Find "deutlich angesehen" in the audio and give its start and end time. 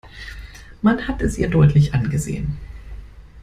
1.47-2.57